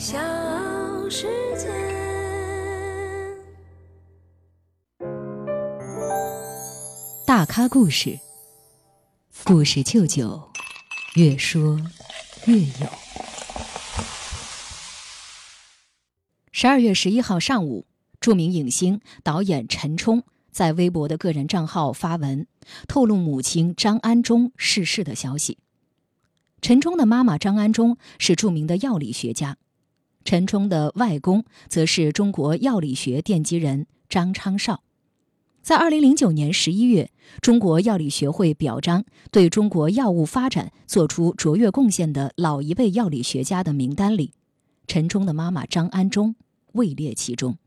[0.00, 0.16] 小
[1.10, 1.26] 世
[1.58, 1.68] 界。
[7.26, 8.18] 大咖故事，
[9.44, 10.48] 故事舅舅，
[11.16, 11.78] 越说
[12.46, 12.88] 越有。
[16.50, 17.84] 十二月十一号上午，
[18.22, 22.46] 著名影星导演陈冲在微博的个人账号发文，
[22.88, 25.58] 透露母亲张安忠逝世的消息。
[26.62, 29.58] 陈冲的妈妈张安忠是著名的药理学家，
[30.24, 34.82] 陈冲的外公则是中国药理学奠基人张昌绍。
[35.62, 44.32] 在二零零九年十一月，中国药理学会表彰对中国药物发展做出卓越贡献的老一辈药理学家的名单里，
[44.86, 46.34] 陈冲的妈妈张安忠
[46.72, 47.58] 位列其中。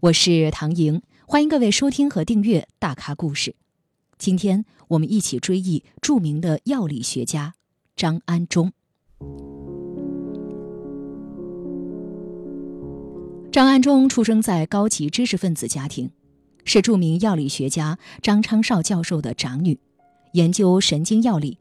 [0.00, 3.50] 我是唐莹，欢迎各位收听和订阅《大咖故事》。
[4.18, 7.54] 今天我们一起追忆著名的药理学家。
[7.94, 8.72] 张安忠，
[13.52, 16.10] 张安忠出生在高级知识分子家庭，
[16.64, 19.78] 是著名药理学家张昌绍教授的长女，
[20.32, 21.58] 研究神经药理。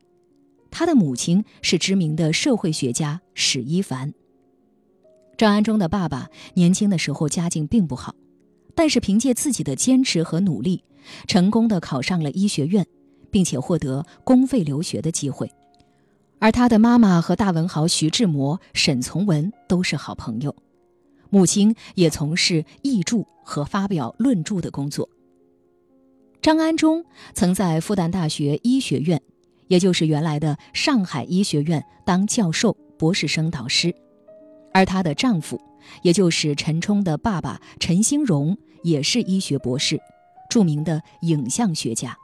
[0.72, 4.14] 他的母亲是知名的社会学家史一凡。
[5.38, 8.16] 张安忠的爸爸年轻的时候家境并不好，
[8.74, 10.86] 但是凭借自己的坚持和努力，
[11.28, 12.88] 成功的考上了医学院，
[13.30, 15.52] 并且获得公费留学的机会。
[16.40, 20.56] 而他的妈妈和大文豪徐志摩、沈从文都是好朋友，
[21.32, 25.10] 母亲也从事译著和发表论著的工作。
[26.42, 29.20] 张安忠曾在复旦大学医学院，
[29.68, 33.96] 也就是原来的上海医学院当教授、博士生导师，
[34.74, 35.60] 而她的丈夫，
[36.04, 40.00] 也就是陈冲的爸爸陈兴荣，也是医学博士，
[40.50, 42.18] 著名的影像学家。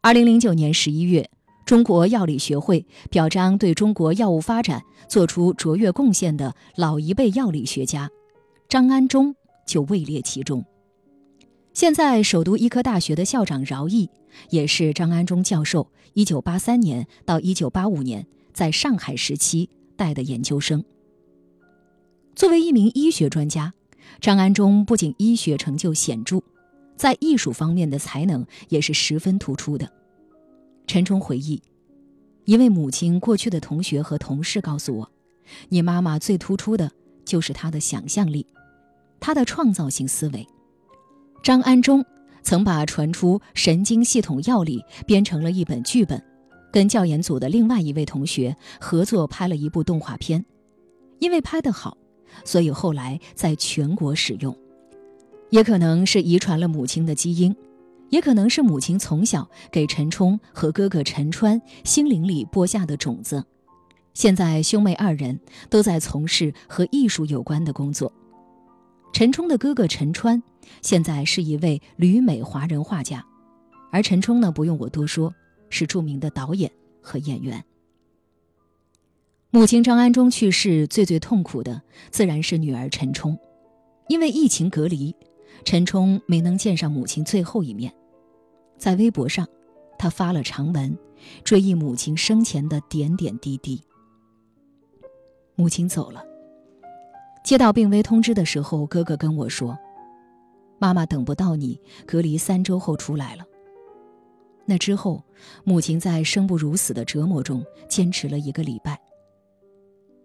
[0.00, 1.28] 二零零九年十一月。
[1.72, 8.10] 中国药理学会表彰对中国药物发展做出卓越贡献的老一辈药理学家，
[8.68, 9.34] 张安忠
[9.66, 10.62] 就位列其中。
[11.72, 14.10] 现在首都医科大学的校长饶毅
[14.50, 20.84] 也是张安忠教授1983年到1985年在上海时期带的研究生。
[22.36, 23.72] 作为一名医学专家，
[24.20, 26.42] 张安忠不仅医学成就显著，
[26.98, 29.90] 在艺术方面的才能也是十分突出的。
[30.86, 31.62] 陈冲回忆，
[32.44, 35.10] 一位母亲过去的同学和同事告诉我
[35.70, 36.90] ：“你妈妈最突出的
[37.24, 38.46] 就是她的想象力，
[39.20, 40.46] 她的创造性思维。”
[41.42, 42.04] 张安忠
[42.42, 46.22] 曾把传出神经系统药理编成了一本剧本，
[46.72, 50.44] 跟教研组的另外一位同学合作拍了一部动画片。
[51.20, 51.96] 因为拍得好，
[52.44, 54.54] 所以后来在全国使用，
[55.50, 57.54] 也可能是遗传了母亲的基因。
[58.12, 63.42] 也可能是母亲从小给陈冲和哥哥陈川心灵里播下的种子，
[64.12, 65.40] 现在兄妹二人
[65.70, 68.12] 都在从事和艺术有关的工作。
[69.14, 70.42] 陈冲的哥哥陈川
[70.82, 73.24] 现在是一位旅美华人画家，
[73.90, 75.34] 而陈冲呢，不用我多说，
[75.70, 77.64] 是著名的导演和演员。
[79.50, 81.80] 母亲张安忠去世，最最痛苦的
[82.10, 83.38] 自然是女儿陈冲，
[84.08, 85.16] 因为疫情隔离，
[85.64, 87.90] 陈冲没能见上母亲最后一面。
[88.82, 89.46] 在微博上，
[89.96, 90.98] 他发了长文，
[91.44, 93.80] 追忆母亲生前的点点滴滴。
[95.54, 96.24] 母亲走了，
[97.44, 99.78] 接到病危通知的时候，哥哥跟我说
[100.80, 103.44] ：“妈妈等不到你，隔离三周后出来了。”
[104.66, 105.22] 那之后，
[105.62, 109.00] 母亲在生不如死的折磨中坚持了一个礼拜。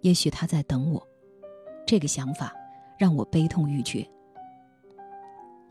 [0.01, 1.07] 也许她在等我，
[1.85, 2.51] 这个想法
[2.97, 4.03] 让我悲痛欲绝。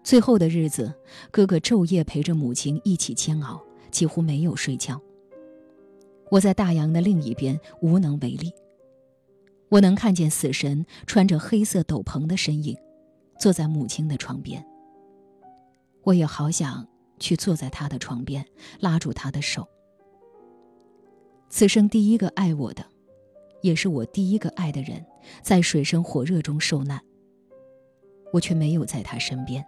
[0.07, 0.95] 最后的日子，
[1.33, 5.03] 哥哥昼夜陪着母亲一起煎熬，几乎没有睡觉。
[6.31, 8.53] 我在大洋的另一边无能为力。
[9.69, 12.79] 我能看见死神穿着黑色斗篷的身影，
[13.37, 14.65] 坐在母亲的床边。
[16.05, 16.87] 我也好想
[17.19, 18.47] 去坐在他的床边，
[18.79, 19.67] 拉住他的手。
[21.49, 22.87] 此生第一个爱我的，
[23.61, 25.05] 也是我第一个爱的人，
[25.43, 27.03] 在水深火热中受难。
[28.33, 29.67] 我却没有在他身边。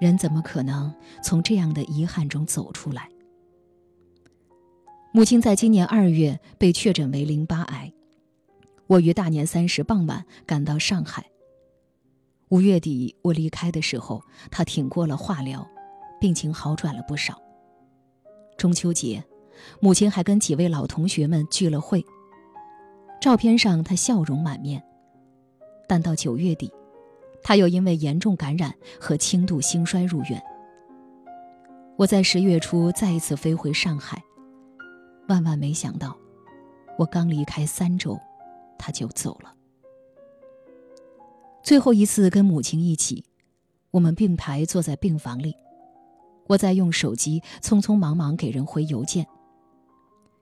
[0.00, 0.92] 人怎么可能
[1.22, 3.08] 从这样的遗憾中走出来？
[5.12, 7.92] 母亲在今年二月被确诊为淋巴癌。
[8.86, 11.24] 我于大年三十傍晚赶到上海。
[12.48, 15.66] 五月底我离开的时候，她挺过了化疗，
[16.20, 17.40] 病情好转了不少。
[18.58, 19.24] 中秋节，
[19.80, 22.04] 母亲还跟几位老同学们聚了会。
[23.20, 24.84] 照片上她笑容满面，
[25.88, 26.70] 但到九月底。
[27.44, 30.42] 他又因为严重感染和轻度心衰入院。
[31.96, 34.20] 我在十月初再一次飞回上海，
[35.28, 36.16] 万万没想到，
[36.98, 38.18] 我刚离开三周，
[38.76, 39.54] 他就走了。
[41.62, 43.24] 最后一次跟母亲一起，
[43.90, 45.54] 我们并排坐在病房里，
[46.48, 49.26] 我在用手机匆匆忙忙给人回邮件。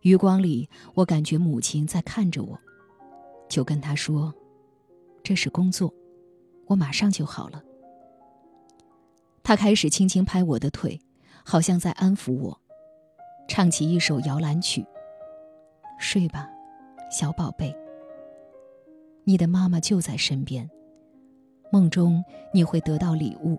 [0.00, 2.58] 余光里，我感觉母亲在看着我，
[3.48, 4.34] 就跟她说
[5.22, 5.92] ：“这是工作，
[6.72, 7.62] 我马上就好了。”
[9.44, 11.00] 他开始轻轻拍我的腿，
[11.44, 12.60] 好像在安抚我，
[13.48, 14.84] 唱起一首摇篮曲
[15.98, 16.48] ：“睡吧，
[17.10, 17.74] 小宝贝，
[19.24, 20.68] 你的妈妈就在身边。
[21.70, 22.22] 梦中
[22.52, 23.58] 你会得到礼物，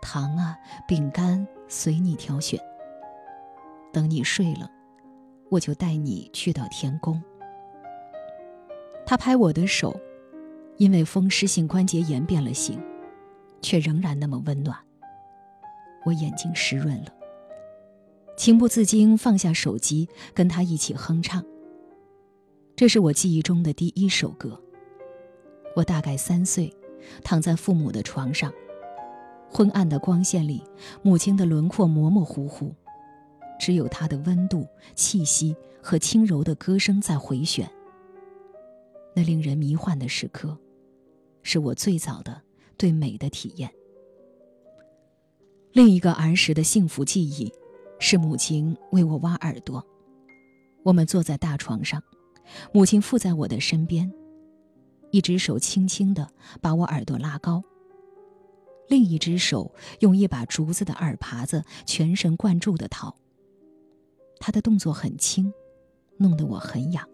[0.00, 0.56] 糖啊，
[0.88, 2.58] 饼干随你挑选。
[3.92, 4.70] 等你睡了。”
[5.50, 7.22] 我就带你去到天宫。
[9.06, 9.94] 他拍我的手，
[10.76, 12.80] 因为风湿性关节炎变了形，
[13.62, 14.76] 却仍然那么温暖。
[16.04, 17.14] 我眼睛湿润了，
[18.36, 21.44] 情不自禁放下手机，跟他一起哼唱。
[22.76, 24.60] 这是我记忆中的第一首歌。
[25.76, 26.72] 我大概三岁，
[27.22, 28.52] 躺在父母的床上，
[29.48, 30.62] 昏暗的光线里，
[31.02, 32.74] 母亲的轮廓模模糊糊。
[33.58, 37.70] 只有她的温度、气息和轻柔的歌声在回旋。
[39.14, 40.58] 那令人迷幻的时刻，
[41.44, 42.42] 是我最早的
[42.76, 43.72] 对美的体验。
[45.72, 47.52] 另一个儿时的幸福记忆，
[48.00, 49.84] 是母亲为我挖耳朵。
[50.82, 52.02] 我们坐在大床上，
[52.72, 54.12] 母亲附在我的身边，
[55.10, 56.28] 一只手轻轻地
[56.60, 57.62] 把我耳朵拉高，
[58.88, 63.16] 另一只手用一把竹子的耳耙子全神贯注地掏。
[64.38, 65.52] 他的动作很轻，
[66.18, 67.08] 弄得我很痒。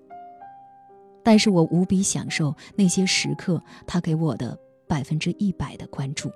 [1.23, 6.31] 但是我无比享受那些时刻，他给我的百分之一百的关注。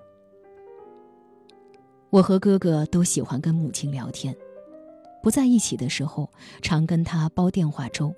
[2.10, 4.36] 我和哥哥都喜欢跟母亲聊天，
[5.22, 6.30] 不在一起的时候，
[6.62, 8.14] 常跟他煲电话粥。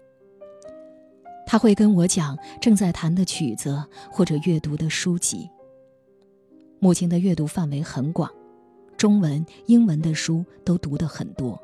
[1.47, 5.49] 他会跟我讲正在弹的曲子或者阅读的书籍。
[6.81, 8.31] 母亲的阅读范围很广，
[8.97, 11.59] 中文、英文的书都读得很多。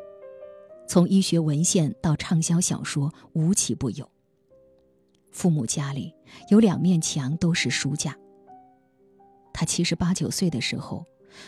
[0.86, 4.08] 从医学文献到畅销小说，无奇不有。
[5.32, 6.14] 父母家里
[6.48, 8.16] 有两面墙都是书架。
[9.52, 11.04] 他七十八九岁的时候，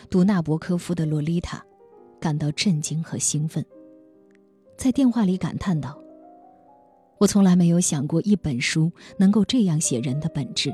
[0.09, 1.57] 读纳博科夫的《洛丽塔》，
[2.19, 3.65] 感到震惊和兴奋，
[4.77, 5.97] 在电话里感叹道
[7.19, 10.73] ：“我从来没有想过一本书能够这样写人的本质，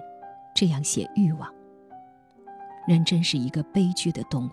[0.55, 1.53] 这样写欲望。
[2.87, 4.51] 人真是一个悲剧的动物。”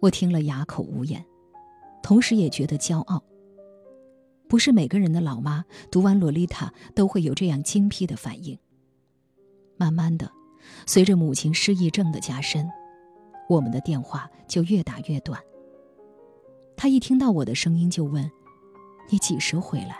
[0.00, 1.24] 我听了哑口无言。
[2.02, 3.22] 同时也觉得骄傲。
[4.48, 8.58] 不是每个人的老妈读完《洛丽塔》都会有这样精辟的反应。
[9.76, 10.30] 慢慢的，
[10.86, 12.68] 随着母亲失忆症的加深，
[13.48, 15.40] 我们的电话就越打越短。
[16.76, 18.30] 他一听到我的声音就问
[19.10, 19.96] ：“你几时回来？”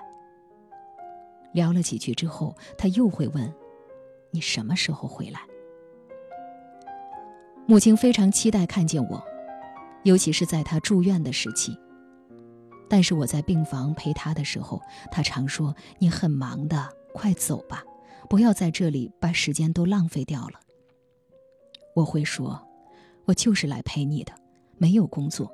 [1.53, 3.53] 聊了几句之后，他又会问
[4.31, 5.41] ：“你什么时候回来？”
[7.67, 9.23] 母亲非常期待看见我，
[10.03, 11.77] 尤其是在他住院的时期。
[12.93, 17.83] 但是我在病房陪他的时候，他常说：“你很忙的，快走吧，
[18.29, 20.61] 不要在这里把时间都浪费掉了。”
[21.97, 22.61] 我会说
[23.25, 24.35] ：“我就是来陪你的，
[24.77, 25.51] 没有工作。”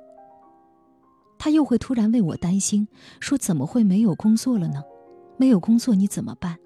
[1.39, 2.89] 他又会突然为我担心，
[3.21, 4.83] 说：“怎么会没有工作了呢？
[5.37, 6.57] 没有工作你怎么办？”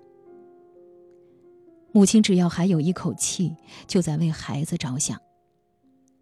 [1.93, 5.21] 母亲只要还有一口气，就在为孩子着想。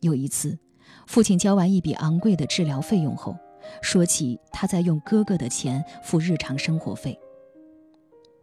[0.01, 0.59] 有一次，
[1.07, 3.33] 父亲交完一笔昂贵的治疗费用后。
[3.81, 7.17] 说起他在用哥哥的钱付日常生活费。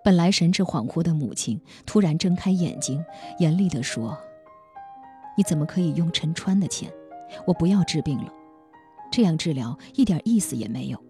[0.05, 3.05] 本来神志恍惚的母亲突然睁开眼睛，
[3.39, 4.17] 严厉地说
[5.37, 6.91] ：“你怎么可以用陈川的钱？
[7.47, 8.33] 我不要治病了，
[9.11, 11.05] 这样治疗一点意思也没有。”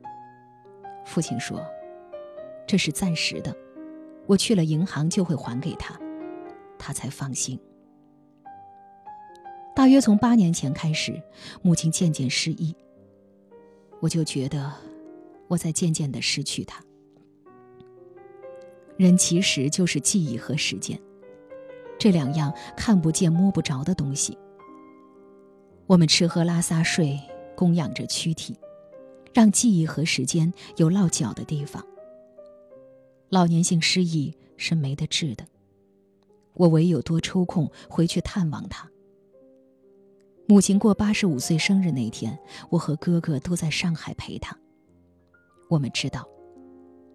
[1.04, 1.64] 父亲说
[2.66, 3.54] ：“这是暂时的，
[4.26, 5.96] 我去了银行就会还给他，
[6.78, 7.60] 他才放心。”
[9.76, 11.22] 大约从八年前开始，
[11.62, 12.74] 母亲渐渐失忆。
[14.00, 14.72] 我就觉得，
[15.48, 16.82] 我在渐渐的失去他。
[18.96, 21.00] 人其实就是记忆和时间，
[21.98, 24.36] 这两样看不见摸不着的东西。
[25.86, 27.18] 我们吃喝拉撒睡，
[27.56, 28.56] 供养着躯体，
[29.32, 31.84] 让记忆和时间有落脚的地方。
[33.30, 35.46] 老年性失忆是没得治的，
[36.54, 38.90] 我唯有多抽空回去探望他。
[40.50, 42.38] 母亲过八十五岁生日那天，
[42.70, 44.56] 我和哥哥都在上海陪她。
[45.68, 46.26] 我们知道，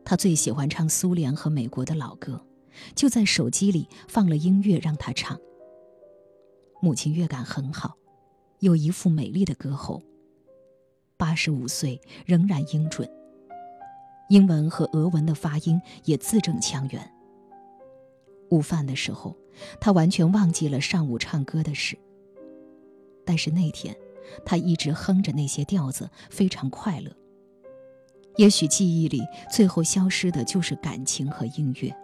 [0.06, 2.40] 她最喜欢唱苏联和美国的老歌，
[2.94, 5.36] 就在手机里放了音乐让她唱。
[6.80, 7.98] 母亲乐感很好，
[8.60, 10.00] 有一副美丽的歌喉。
[11.18, 13.10] 八十五岁仍然英准，
[14.30, 17.12] 英文和俄文的发音也字正腔圆，
[18.52, 19.36] 午饭的时候，
[19.82, 21.98] 他完全忘记了上午唱歌的事。
[23.26, 23.96] 但是那天，
[24.46, 27.12] 他一直哼着那些调子，非常快乐。
[28.38, 31.96] 也许记忆里最后消失的就是感情和音乐。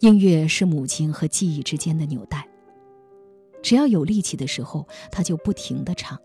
[0.00, 2.48] 音乐是母亲和记忆之间的纽带。
[3.62, 6.18] 只要有力气的时候，他就不停地唱。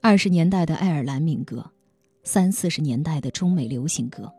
[0.00, 1.70] 二十年代的爱尔兰民歌，
[2.24, 4.32] 三四十年代的中美流行歌，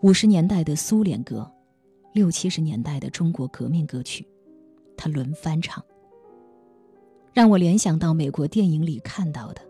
[0.00, 1.48] 五十年代的苏联歌，
[2.12, 4.26] 六七十年代的中国革命歌曲，
[4.96, 5.84] 他轮番唱。
[7.32, 9.62] 让我联想到美国电影里看到的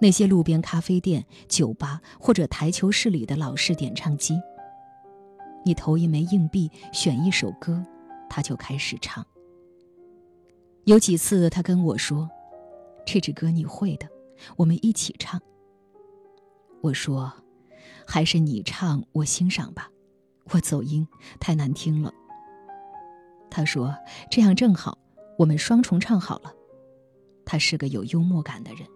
[0.00, 4.40] 那些路边咖啡店、酒吧或者台球室里的老式点唱机。
[5.64, 7.84] 你投一枚硬币，选一首歌，
[8.28, 9.26] 他就开始唱。
[10.84, 12.28] 有几次，他跟我说
[13.04, 14.08] ：“这支歌你会的，
[14.56, 15.38] 我们一起唱。”
[16.80, 17.30] 我说
[18.06, 19.90] ：“还是你唱，我欣赏吧，
[20.52, 21.06] 我走音
[21.38, 22.10] 太难听了。”
[23.50, 23.94] 他说
[24.30, 24.96] ：“这样正好，
[25.40, 26.54] 我们双重唱好了。”
[27.46, 28.86] 他是个有幽默感的人。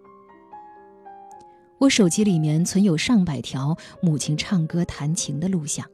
[1.79, 5.85] 我手机里面存有上百条母亲唱歌弹琴的录像。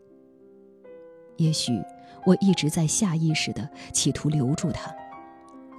[1.38, 1.72] 也许
[2.26, 4.94] 我一直在下意识的企图留住他。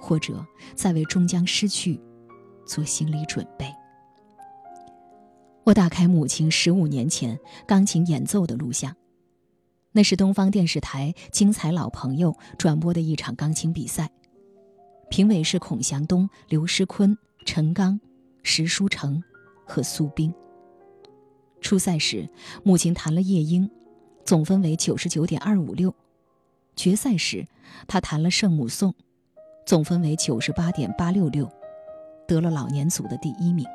[0.01, 1.97] 或者在为终将失去
[2.65, 3.73] 做心理准备。
[5.63, 8.93] 我打开母亲十五年前钢琴演奏的录像，
[9.93, 14.11] 那是东方电视台《精彩老朋友》转播的一场钢琴比赛，
[15.09, 17.99] 评委是孔祥东、刘诗昆、陈刚、
[18.41, 19.23] 石书成
[19.65, 20.33] 和苏冰。
[21.61, 22.27] 初赛时，
[22.63, 23.69] 母亲弹了夜莺，
[24.25, 25.91] 总分为九十九点二五六；
[26.75, 27.47] 决赛时，
[27.87, 28.93] 他弹了圣母颂。
[29.65, 31.49] 总分为九十八点八六六，
[32.27, 33.65] 得了老年组的第一名。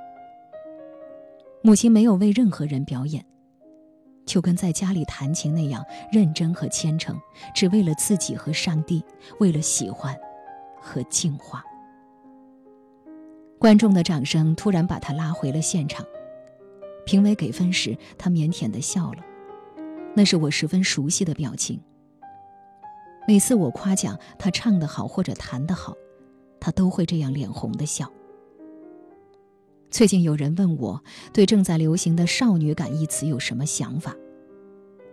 [1.63, 3.25] 母亲没有为任何人表演，
[4.27, 5.83] 就跟在家里弹琴那样
[6.13, 7.19] 认真和虔诚，
[7.55, 9.03] 只为了自己和上帝，
[9.41, 10.15] 为了喜欢
[10.81, 11.65] 和净化。
[13.59, 16.05] 观众的掌声突然把他拉回了现场。
[17.05, 19.25] 评委给分时，他腼腆地笑了，
[20.15, 21.81] 那是我十分熟悉的表情。
[23.27, 25.97] 每次我夸奖他唱得好或者弹得好，
[26.61, 28.13] 他都会这样脸红的笑。
[29.91, 34.15] 最近有人问我对正在流行的“少女感”一词有什么想法？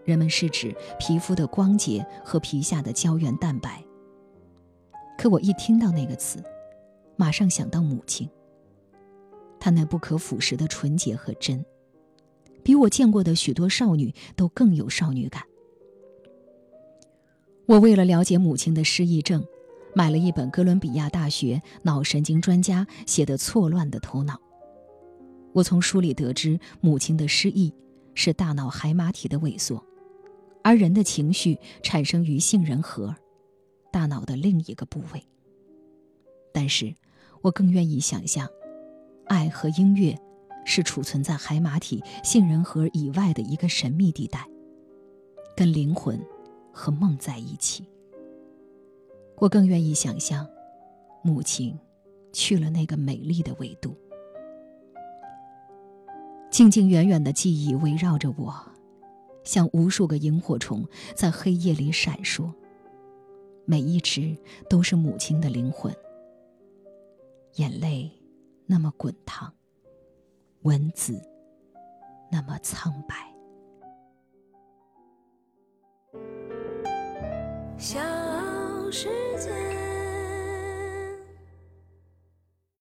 [0.03, 3.81] 人们是指皮肤的光洁和皮下的胶原蛋白。
[5.25, 6.37] 可我一听到那个词，
[7.15, 8.29] 马上想到母亲。
[9.59, 11.65] 她那不可腐蚀的纯洁和真，
[12.61, 15.41] 比我见过的许多少女都更有少女感。
[17.65, 19.43] 我为了了解母亲的失忆症，
[19.95, 24.35] 买了一本哥伦比亚大学脑神经专家写的《错乱的头脑》。
[25.53, 27.73] 我从书里得知，母亲的失忆
[28.13, 29.83] 是大脑海马体的萎缩，
[30.63, 33.15] 而人的情绪产生于杏仁核，
[33.95, 35.23] 大脑的另一个部位。
[36.51, 36.93] 但是，
[37.41, 38.45] 我更愿意想象，
[39.27, 40.19] 爱和音乐
[40.65, 44.45] 是储存在海马体杏仁核以外的一个神秘地带，
[45.55, 46.19] 跟灵魂。
[46.77, 47.87] 和梦在一起，
[49.37, 50.45] 我更愿意想象，
[51.23, 51.79] 母亲
[52.33, 53.95] 去了那个美丽的纬度。
[56.51, 58.53] 静静远远的记忆围绕着我，
[59.45, 60.85] 像无数个萤火虫
[61.15, 62.51] 在黑夜里闪烁。
[63.65, 64.37] 每一只
[64.69, 65.93] 都是母亲的灵魂，
[67.55, 68.11] 眼泪
[68.65, 69.51] 那么滚烫，
[70.61, 71.19] 文字
[72.31, 73.15] 那么苍白。
[77.77, 77.99] 小
[78.91, 79.24] 时。